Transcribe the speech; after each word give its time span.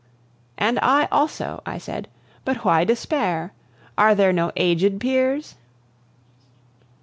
"And 0.57 0.79
I 0.81 1.07
also," 1.11 1.61
I 1.63 1.77
said. 1.77 2.07
"But 2.43 2.65
why 2.65 2.85
despair? 2.85 3.53
Are 3.99 4.15
there 4.15 4.33
no 4.33 4.51
aged 4.55 4.99
peers?" 4.99 5.57